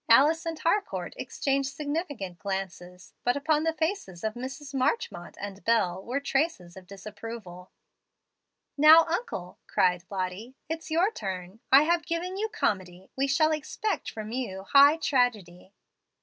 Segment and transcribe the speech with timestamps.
[0.09, 4.73] Alice and Harcourt exchanged significant glances, but upon the faces of Mrs.
[4.73, 7.69] Marchmont and Bel were traces of disapproval.
[8.77, 11.59] "Now, uncle," cried Lottie, "it's your turn.
[11.71, 15.75] I have given you COMEDY; we shall expect from you high tragedy."